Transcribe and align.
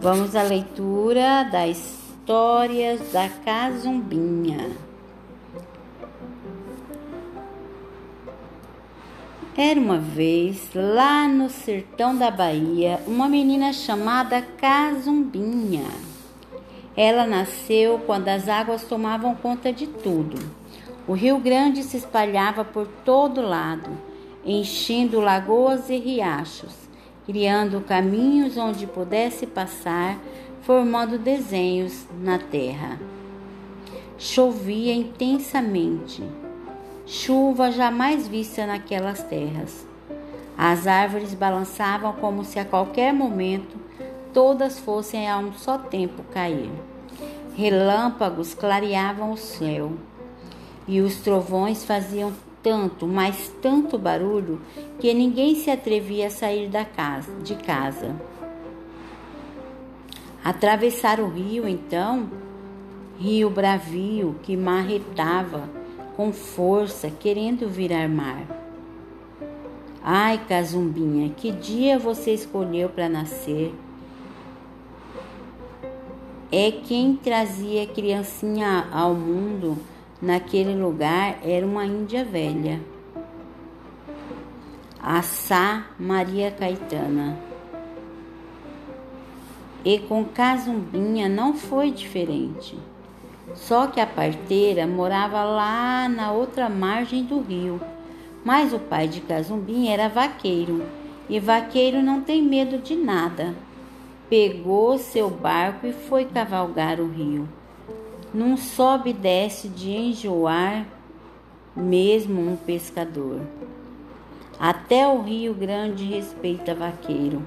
Vamos 0.00 0.34
à 0.34 0.42
leitura 0.42 1.44
das 1.44 1.76
histórias 1.76 3.12
da 3.12 3.28
Cazumbinha. 3.28 4.70
Era 9.54 9.78
uma 9.78 9.98
vez, 9.98 10.70
lá 10.74 11.28
no 11.28 11.50
sertão 11.50 12.16
da 12.16 12.30
Bahia, 12.30 13.02
uma 13.06 13.28
menina 13.28 13.70
chamada 13.74 14.40
Cazumbinha. 14.40 15.84
Ela 16.96 17.26
nasceu 17.26 17.98
quando 18.06 18.28
as 18.28 18.48
águas 18.48 18.84
tomavam 18.84 19.34
conta 19.34 19.70
de 19.70 19.86
tudo. 19.86 20.65
O 21.06 21.12
Rio 21.12 21.38
Grande 21.38 21.82
se 21.82 21.96
espalhava 21.96 22.64
por 22.64 22.86
todo 23.04 23.40
lado, 23.40 23.90
enchendo 24.44 25.20
lagoas 25.20 25.88
e 25.88 25.96
riachos 25.96 26.86
criando 27.26 27.80
caminhos 27.80 28.56
onde 28.56 28.86
pudesse 28.86 29.46
passar, 29.46 30.16
formando 30.62 31.18
desenhos 31.18 32.06
na 32.20 32.38
terra. 32.38 33.00
Chovia 34.16 34.94
intensamente, 34.94 36.22
chuva 37.04 37.72
jamais 37.72 38.28
vista 38.28 38.64
naquelas 38.64 39.24
terras. 39.24 39.84
As 40.56 40.86
árvores 40.86 41.34
balançavam 41.34 42.12
como 42.14 42.44
se 42.44 42.60
a 42.60 42.64
qualquer 42.64 43.12
momento 43.12 43.76
todas 44.32 44.78
fossem 44.78 45.28
a 45.28 45.36
um 45.38 45.52
só 45.52 45.76
tempo 45.76 46.22
cair. 46.32 46.70
Relâmpagos 47.56 48.54
clareavam 48.54 49.32
o 49.32 49.36
céu 49.36 49.92
e 50.86 51.00
os 51.00 51.16
trovões 51.16 51.84
faziam 51.84 52.32
tanto, 52.62 53.06
mas 53.06 53.52
tanto 53.62 53.96
barulho 53.96 54.60
que 54.98 55.12
ninguém 55.14 55.54
se 55.54 55.70
atrevia 55.70 56.26
a 56.26 56.30
sair 56.30 56.68
da 56.68 56.84
casa, 56.84 57.32
de 57.42 57.54
casa. 57.54 58.14
Atravessar 60.42 61.20
o 61.20 61.28
rio, 61.28 61.68
então, 61.68 62.30
rio 63.18 63.50
bravio 63.50 64.36
que 64.42 64.56
marretava 64.56 65.68
com 66.16 66.32
força, 66.32 67.10
querendo 67.10 67.68
virar 67.68 68.08
mar. 68.08 68.44
Ai, 70.02 70.40
Cazumbinha, 70.48 71.30
que 71.36 71.50
dia 71.50 71.98
você 71.98 72.32
escolheu 72.32 72.88
para 72.88 73.08
nascer? 73.08 73.74
É 76.50 76.70
quem 76.70 77.16
trazia 77.16 77.86
criancinha 77.86 78.86
ao 78.92 79.14
mundo 79.14 79.76
Naquele 80.26 80.74
lugar 80.74 81.38
era 81.44 81.64
uma 81.64 81.86
índia 81.86 82.24
velha, 82.24 82.80
a 85.00 85.22
Sá 85.22 85.86
Maria 86.00 86.50
Caetana. 86.50 87.38
E 89.84 90.00
com 90.00 90.24
Cazumbinha 90.24 91.28
não 91.28 91.54
foi 91.54 91.92
diferente. 91.92 92.76
Só 93.54 93.86
que 93.86 94.00
a 94.00 94.06
parteira 94.06 94.84
morava 94.84 95.44
lá 95.44 96.08
na 96.08 96.32
outra 96.32 96.68
margem 96.68 97.22
do 97.22 97.38
rio. 97.38 97.80
Mas 98.44 98.72
o 98.72 98.80
pai 98.80 99.06
de 99.06 99.20
Cazumbinha 99.20 99.92
era 99.92 100.08
vaqueiro, 100.08 100.84
e 101.28 101.38
vaqueiro 101.38 102.02
não 102.02 102.20
tem 102.20 102.42
medo 102.42 102.78
de 102.78 102.96
nada. 102.96 103.54
Pegou 104.28 104.98
seu 104.98 105.30
barco 105.30 105.86
e 105.86 105.92
foi 105.92 106.24
cavalgar 106.24 106.98
o 106.98 107.06
rio 107.06 107.48
num 108.36 108.54
sobe 108.54 109.10
e 109.10 109.14
desce 109.14 109.66
de 109.66 109.90
enjoar 109.90 110.86
mesmo 111.74 112.38
um 112.38 112.54
pescador. 112.54 113.40
Até 114.60 115.08
o 115.08 115.22
Rio 115.22 115.54
Grande 115.54 116.04
respeita 116.04 116.74
vaqueiro, 116.74 117.42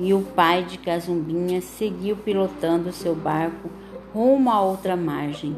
e 0.00 0.12
o 0.12 0.22
pai 0.22 0.64
de 0.64 0.78
Cazumbinha 0.78 1.60
seguiu 1.60 2.16
pilotando 2.16 2.90
seu 2.90 3.14
barco 3.14 3.70
rumo 4.12 4.50
à 4.50 4.60
outra 4.60 4.96
margem. 4.96 5.54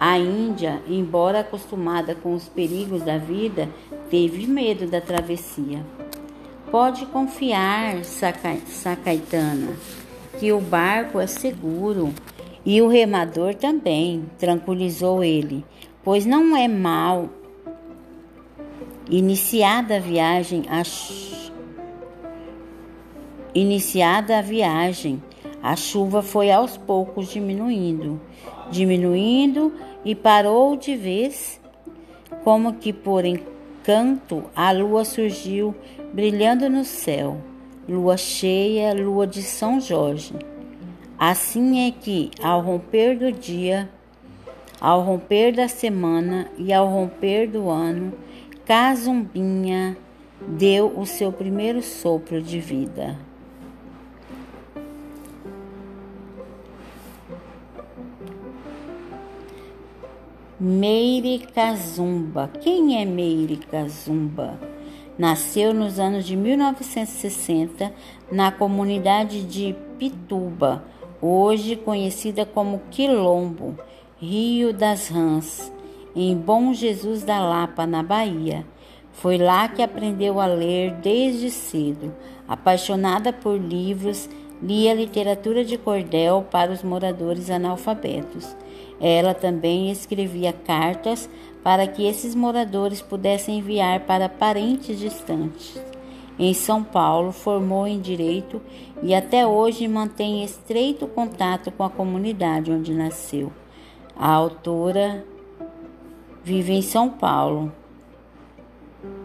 A 0.00 0.18
Índia, 0.18 0.82
embora 0.88 1.40
acostumada 1.40 2.14
com 2.14 2.34
os 2.34 2.48
perigos 2.48 3.02
da 3.02 3.18
vida, 3.18 3.68
teve 4.08 4.46
medo 4.46 4.86
da 4.86 5.02
travessia. 5.02 5.84
Pode 6.70 7.04
confiar, 7.06 8.02
Sacaitana, 8.04 9.74
que 10.40 10.50
o 10.50 10.60
barco 10.60 11.20
é 11.20 11.26
seguro 11.26 12.10
e 12.64 12.80
o 12.80 12.88
remador 12.88 13.54
também 13.54 14.24
tranquilizou 14.38 15.22
ele, 15.22 15.64
pois 16.02 16.24
não 16.24 16.56
é 16.56 16.66
mal 16.66 17.28
iniciada 19.08 19.96
a 19.96 20.00
viagem 20.00 20.64
a 20.68 20.82
iniciada 23.54 24.38
a 24.38 24.42
viagem, 24.42 25.22
a 25.62 25.76
chuva 25.76 26.22
foi 26.22 26.50
aos 26.50 26.76
poucos 26.76 27.28
diminuindo, 27.28 28.20
diminuindo 28.70 29.72
e 30.04 30.14
parou 30.14 30.76
de 30.76 30.96
vez, 30.96 31.60
como 32.42 32.74
que 32.74 32.92
por 32.92 33.24
encanto 33.24 34.44
a 34.56 34.72
lua 34.72 35.04
surgiu 35.04 35.74
brilhando 36.12 36.68
no 36.68 36.84
céu, 36.84 37.38
lua 37.88 38.16
cheia, 38.16 38.92
lua 38.92 39.26
de 39.26 39.42
São 39.42 39.80
Jorge. 39.80 40.34
Assim 41.18 41.86
é 41.86 41.90
que, 41.92 42.30
ao 42.42 42.60
romper 42.60 43.16
do 43.16 43.30
dia, 43.30 43.88
ao 44.80 45.00
romper 45.00 45.52
da 45.52 45.68
semana 45.68 46.50
e 46.58 46.72
ao 46.72 46.88
romper 46.88 47.48
do 47.48 47.70
ano, 47.70 48.12
Cazumbinha 48.66 49.96
deu 50.46 50.98
o 50.98 51.06
seu 51.06 51.32
primeiro 51.32 51.82
sopro 51.82 52.42
de 52.42 52.58
vida. 52.60 53.16
Meire 60.58 61.40
Kazumba. 61.54 62.50
Quem 62.60 63.00
é 63.00 63.04
Meire 63.04 63.56
Kazumba? 63.56 64.58
Nasceu 65.18 65.74
nos 65.74 66.00
anos 66.00 66.24
de 66.24 66.36
1960 66.36 67.92
na 68.32 68.50
comunidade 68.50 69.42
de 69.42 69.76
Pituba, 69.98 70.84
hoje 71.26 71.74
conhecida 71.74 72.44
como 72.44 72.82
Quilombo, 72.90 73.78
Rio 74.20 74.74
das 74.74 75.08
Rãs, 75.08 75.72
em 76.14 76.36
Bom 76.36 76.74
Jesus 76.74 77.22
da 77.24 77.40
Lapa, 77.40 77.86
na 77.86 78.02
Bahia. 78.02 78.66
Foi 79.10 79.38
lá 79.38 79.66
que 79.68 79.80
aprendeu 79.80 80.38
a 80.38 80.44
ler 80.44 80.92
desde 80.96 81.50
cedo. 81.50 82.14
Apaixonada 82.46 83.32
por 83.32 83.58
livros, 83.58 84.28
lia 84.60 84.92
literatura 84.92 85.64
de 85.64 85.78
cordel 85.78 86.46
para 86.50 86.70
os 86.70 86.82
moradores 86.82 87.48
analfabetos. 87.48 88.54
Ela 89.00 89.32
também 89.32 89.90
escrevia 89.90 90.52
cartas 90.52 91.28
para 91.62 91.86
que 91.86 92.06
esses 92.06 92.34
moradores 92.34 93.00
pudessem 93.00 93.60
enviar 93.60 94.00
para 94.00 94.28
parentes 94.28 94.98
distantes 94.98 95.93
em 96.38 96.52
São 96.52 96.82
Paulo, 96.82 97.32
formou 97.32 97.86
em 97.86 98.00
direito 98.00 98.60
e 99.02 99.14
até 99.14 99.46
hoje 99.46 99.86
mantém 99.86 100.44
estreito 100.44 101.06
contato 101.06 101.70
com 101.70 101.84
a 101.84 101.90
comunidade 101.90 102.72
onde 102.72 102.92
nasceu. 102.92 103.52
A 104.16 104.30
autora 104.30 105.24
vive 106.42 106.72
em 106.72 106.82
São 106.82 107.08
Paulo. 107.08 107.72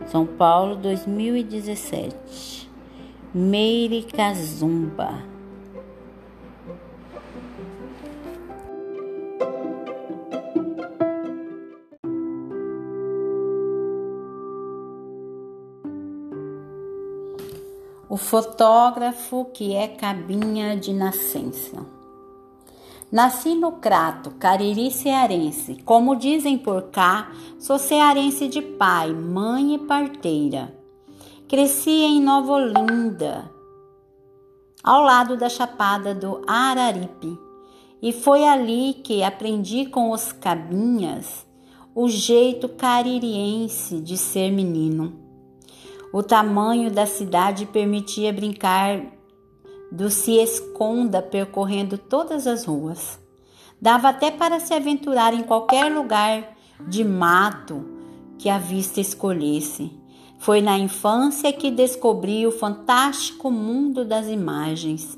São 0.07 0.25
Paulo 0.25 0.75
2017. 0.75 2.69
Meire 3.33 4.03
Kazumba. 4.03 5.28
Fotógrafo 18.19 19.45
que 19.53 19.73
é 19.73 19.87
cabinha 19.87 20.77
de 20.77 20.93
nascença. 20.93 21.83
Nasci 23.11 23.55
no 23.55 23.71
Crato, 23.71 24.31
Cariri 24.31 24.91
cearense. 24.91 25.81
Como 25.83 26.15
dizem 26.15 26.59
por 26.59 26.91
cá, 26.91 27.31
sou 27.57 27.79
cearense 27.79 28.47
de 28.47 28.61
pai, 28.61 29.11
mãe 29.11 29.73
e 29.73 29.79
parteira. 29.79 30.77
Cresci 31.47 31.89
em 31.89 32.21
Nova 32.21 32.53
Olinda, 32.53 33.49
ao 34.83 35.01
lado 35.01 35.35
da 35.35 35.49
Chapada 35.49 36.13
do 36.13 36.43
Araripe, 36.45 37.35
e 37.99 38.13
foi 38.13 38.47
ali 38.47 38.93
que 38.93 39.23
aprendi 39.23 39.87
com 39.87 40.11
os 40.11 40.31
cabinhas 40.31 41.47
o 41.95 42.07
jeito 42.07 42.69
caririense 42.69 43.99
de 43.99 44.15
ser 44.15 44.51
menino. 44.51 45.28
O 46.11 46.23
tamanho 46.23 46.89
da 46.89 47.05
cidade 47.05 47.67
permitia 47.67 48.33
brincar 48.33 48.99
do 49.91 50.09
se 50.09 50.37
esconda 50.37 51.21
percorrendo 51.21 51.99
todas 51.99 52.47
as 52.47 52.65
ruas. 52.65 53.19
Dava 53.79 54.09
até 54.09 54.31
para 54.31 54.59
se 54.59 54.73
aventurar 54.73 55.33
em 55.33 55.43
qualquer 55.43 55.91
lugar 55.91 56.57
de 56.87 57.03
mato 57.03 57.85
que 58.39 58.49
a 58.49 58.57
vista 58.57 58.99
escolhesse. 58.99 59.91
Foi 60.39 60.61
na 60.61 60.79
infância 60.79 61.53
que 61.53 61.69
descobri 61.69 62.47
o 62.47 62.51
fantástico 62.51 63.51
mundo 63.51 64.03
das 64.03 64.27
imagens. 64.27 65.17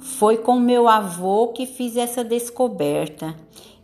Foi 0.00 0.38
com 0.38 0.58
meu 0.58 0.88
avô 0.88 1.48
que 1.48 1.64
fiz 1.64 1.96
essa 1.96 2.24
descoberta. 2.24 3.36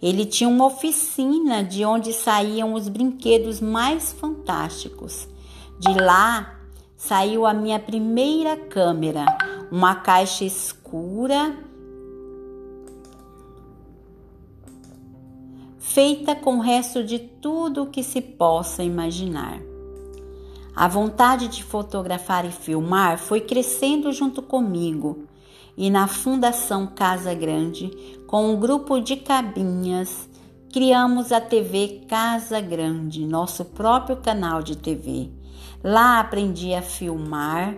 Ele 0.02 0.24
tinha 0.24 0.48
uma 0.48 0.66
oficina 0.66 1.62
de 1.62 1.84
onde 1.84 2.12
saíam 2.12 2.74
os 2.74 2.88
brinquedos 2.88 3.60
mais 3.60 4.12
fantásticos. 4.12 5.28
De 5.78 5.92
lá 5.94 6.58
saiu 6.96 7.44
a 7.44 7.52
minha 7.52 7.78
primeira 7.78 8.56
câmera, 8.56 9.26
uma 9.70 9.94
caixa 9.94 10.44
escura 10.44 11.56
feita 15.78 16.34
com 16.34 16.56
o 16.56 16.60
resto 16.60 17.04
de 17.04 17.18
tudo 17.18 17.86
que 17.86 18.02
se 18.02 18.20
possa 18.20 18.82
imaginar. 18.82 19.60
A 20.74 20.88
vontade 20.88 21.46
de 21.46 21.62
fotografar 21.62 22.44
e 22.44 22.50
filmar 22.50 23.16
foi 23.16 23.40
crescendo 23.40 24.12
junto 24.12 24.42
comigo 24.42 25.24
e 25.76 25.90
na 25.90 26.08
Fundação 26.08 26.86
Casa 26.86 27.32
Grande, 27.32 27.90
com 28.26 28.50
um 28.50 28.58
grupo 28.58 29.00
de 29.00 29.16
cabinhas, 29.16 30.28
criamos 30.74 31.30
a 31.30 31.40
TV 31.40 32.00
Casa 32.08 32.60
Grande, 32.60 33.24
nosso 33.24 33.64
próprio 33.64 34.16
canal 34.16 34.60
de 34.60 34.76
TV. 34.76 35.30
Lá 35.84 36.18
aprendi 36.18 36.74
a 36.74 36.82
filmar, 36.82 37.76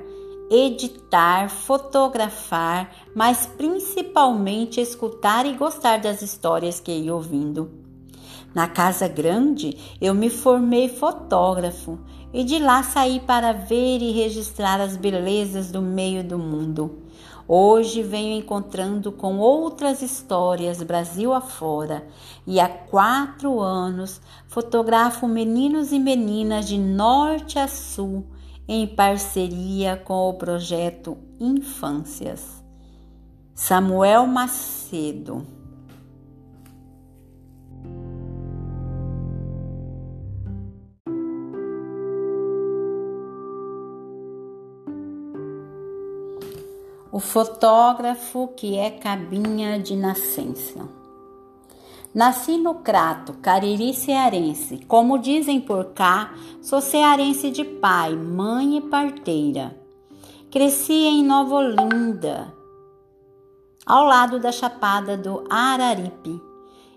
editar, 0.50 1.50
fotografar, 1.50 2.90
mas 3.14 3.44
principalmente 3.44 4.80
escutar 4.80 5.44
e 5.44 5.52
gostar 5.52 5.98
das 5.98 6.22
histórias 6.22 6.80
que 6.80 6.90
ia 6.90 7.14
ouvindo. 7.14 7.70
Na 8.54 8.66
Casa 8.66 9.06
Grande, 9.06 9.76
eu 10.00 10.14
me 10.14 10.30
formei 10.30 10.88
fotógrafo 10.88 11.98
e 12.32 12.42
de 12.42 12.58
lá 12.58 12.82
saí 12.82 13.20
para 13.20 13.52
ver 13.52 14.00
e 14.00 14.10
registrar 14.12 14.80
as 14.80 14.96
belezas 14.96 15.70
do 15.70 15.82
meio 15.82 16.24
do 16.24 16.38
mundo. 16.38 17.02
Hoje 17.48 18.02
venho 18.02 18.36
encontrando 18.36 19.12
com 19.12 19.38
outras 19.38 20.02
histórias 20.02 20.82
Brasil 20.82 21.32
afora 21.32 22.04
e 22.44 22.58
há 22.58 22.68
quatro 22.68 23.60
anos 23.60 24.20
fotografo 24.48 25.28
meninos 25.28 25.92
e 25.92 25.98
meninas 25.98 26.66
de 26.66 26.76
norte 26.76 27.56
a 27.56 27.68
sul 27.68 28.26
em 28.66 28.84
parceria 28.84 29.96
com 29.96 30.28
o 30.28 30.34
projeto 30.34 31.16
Infâncias. 31.38 32.64
Samuel 33.54 34.26
Macedo 34.26 35.46
o 47.16 47.18
fotógrafo 47.18 48.48
que 48.48 48.76
é 48.76 48.90
cabinha 48.90 49.80
de 49.80 49.96
nascença. 49.96 50.86
Nasci 52.14 52.58
no 52.58 52.74
Crato, 52.74 53.32
Cariri 53.40 53.94
cearense. 53.94 54.84
Como 54.86 55.16
dizem 55.16 55.58
por 55.58 55.94
cá, 55.94 56.34
sou 56.60 56.78
cearense 56.78 57.50
de 57.50 57.64
pai, 57.64 58.14
mãe 58.14 58.76
e 58.76 58.80
parteira. 58.82 59.74
Cresci 60.50 60.92
em 60.92 61.24
Nova 61.24 61.54
Olinda, 61.54 62.52
ao 63.86 64.04
lado 64.04 64.38
da 64.38 64.52
Chapada 64.52 65.16
do 65.16 65.42
Araripe. 65.48 66.38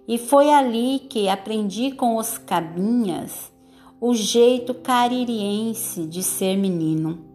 E 0.06 0.18
foi 0.18 0.50
ali 0.54 1.00
que 1.00 1.30
aprendi 1.30 1.92
com 1.92 2.18
os 2.18 2.38
cabinhas 2.38 3.50
o 4.02 4.14
jeito 4.14 4.74
caririense 4.74 6.06
de 6.06 6.22
ser 6.22 6.58
menino. 6.58 7.29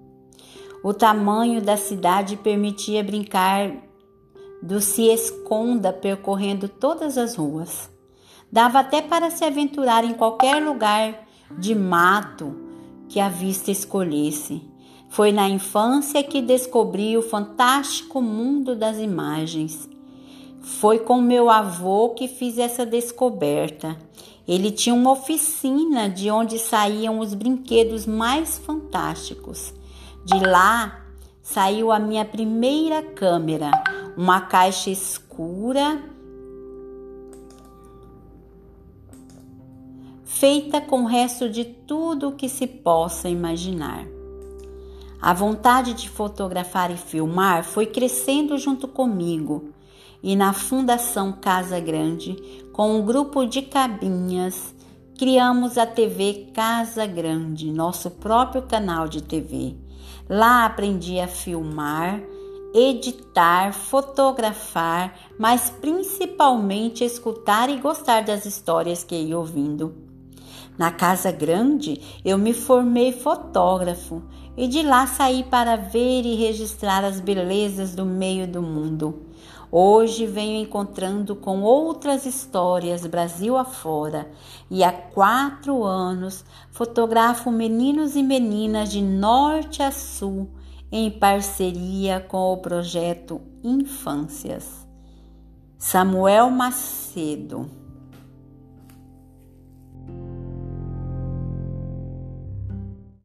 O 0.84 0.92
tamanho 0.92 1.62
da 1.62 1.78
cidade 1.78 2.36
permitia 2.36 3.02
brincar 3.02 3.74
do 4.62 4.82
se 4.82 5.04
esconda 5.08 5.90
percorrendo 5.94 6.68
todas 6.68 7.16
as 7.16 7.36
ruas. 7.36 7.88
Dava 8.52 8.80
até 8.80 9.00
para 9.00 9.30
se 9.30 9.46
aventurar 9.46 10.04
em 10.04 10.12
qualquer 10.12 10.62
lugar 10.62 11.26
de 11.58 11.74
mato 11.74 12.54
que 13.08 13.18
a 13.18 13.30
vista 13.30 13.70
escolhesse. 13.70 14.60
Foi 15.08 15.32
na 15.32 15.48
infância 15.48 16.22
que 16.22 16.42
descobri 16.42 17.16
o 17.16 17.22
fantástico 17.22 18.20
mundo 18.20 18.76
das 18.76 18.98
imagens. 18.98 19.88
Foi 20.60 20.98
com 20.98 21.18
meu 21.18 21.48
avô 21.48 22.10
que 22.10 22.28
fiz 22.28 22.58
essa 22.58 22.84
descoberta. 22.84 23.96
Ele 24.46 24.70
tinha 24.70 24.94
uma 24.94 25.12
oficina 25.12 26.10
de 26.10 26.30
onde 26.30 26.58
saíam 26.58 27.20
os 27.20 27.32
brinquedos 27.32 28.04
mais 28.04 28.58
fantásticos. 28.58 29.72
De 30.24 30.38
lá 30.40 31.04
saiu 31.42 31.92
a 31.92 31.98
minha 31.98 32.24
primeira 32.24 33.02
câmera, 33.02 33.70
uma 34.16 34.40
caixa 34.40 34.88
escura 34.88 36.02
feita 40.24 40.80
com 40.80 41.02
o 41.02 41.06
resto 41.06 41.48
de 41.48 41.64
tudo 41.64 42.32
que 42.32 42.48
se 42.48 42.66
possa 42.66 43.28
imaginar. 43.28 44.06
A 45.20 45.32
vontade 45.32 45.94
de 45.94 46.08
fotografar 46.08 46.90
e 46.90 46.96
filmar 46.96 47.62
foi 47.62 47.86
crescendo 47.86 48.56
junto 48.58 48.88
comigo 48.88 49.70
e 50.22 50.34
na 50.34 50.54
Fundação 50.54 51.32
Casa 51.32 51.78
Grande, 51.78 52.34
com 52.72 52.98
um 52.98 53.04
grupo 53.04 53.44
de 53.44 53.60
cabinhas, 53.60 54.74
criamos 55.18 55.76
a 55.76 55.86
TV 55.86 56.48
Casa 56.54 57.06
Grande, 57.06 57.70
nosso 57.70 58.10
próprio 58.10 58.62
canal 58.62 59.06
de 59.06 59.22
TV. 59.22 59.83
Lá 60.28 60.64
aprendi 60.64 61.20
a 61.20 61.28
filmar, 61.28 62.20
editar, 62.74 63.72
fotografar, 63.72 65.14
mas 65.38 65.70
principalmente 65.70 67.04
escutar 67.04 67.70
e 67.70 67.76
gostar 67.76 68.24
das 68.24 68.44
histórias 68.44 69.04
que 69.04 69.14
ia 69.14 69.38
ouvindo. 69.38 69.94
Na 70.76 70.90
Casa 70.90 71.30
Grande, 71.30 72.00
eu 72.24 72.36
me 72.36 72.52
formei 72.52 73.12
fotógrafo 73.12 74.22
e 74.56 74.66
de 74.66 74.82
lá 74.82 75.06
saí 75.06 75.44
para 75.44 75.76
ver 75.76 76.22
e 76.22 76.34
registrar 76.34 77.04
as 77.04 77.20
belezas 77.20 77.94
do 77.94 78.04
meio 78.04 78.48
do 78.48 78.60
mundo. 78.60 79.22
Hoje 79.76 80.24
venho 80.24 80.62
encontrando 80.62 81.34
com 81.34 81.62
outras 81.62 82.24
histórias 82.26 83.04
Brasil 83.04 83.56
afora 83.56 84.30
e 84.70 84.84
há 84.84 84.92
quatro 84.92 85.82
anos 85.82 86.44
fotografo 86.70 87.50
meninos 87.50 88.14
e 88.14 88.22
meninas 88.22 88.92
de 88.92 89.02
norte 89.02 89.82
a 89.82 89.90
sul 89.90 90.48
em 90.92 91.10
parceria 91.10 92.20
com 92.20 92.52
o 92.52 92.58
projeto 92.58 93.40
Infâncias. 93.64 94.86
Samuel 95.76 96.50
Macedo 96.50 97.68